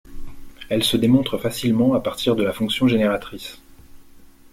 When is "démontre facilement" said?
0.97-1.93